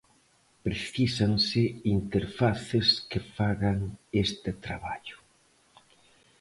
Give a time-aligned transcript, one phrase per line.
[0.65, 1.61] Precísanse
[1.97, 3.79] interfaces que fagan
[4.25, 5.17] este traballo.